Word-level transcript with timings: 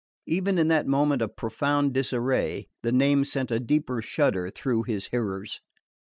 Even 0.25 0.57
in 0.57 0.67
that 0.69 0.87
moment 0.87 1.21
of 1.21 1.35
profound 1.35 1.93
disarray 1.93 2.65
the 2.81 2.91
name 2.91 3.23
sent 3.23 3.51
a 3.51 3.59
deeper 3.59 4.01
shudder 4.01 4.49
through 4.49 4.81
his 4.81 5.09
hearers. 5.09 5.61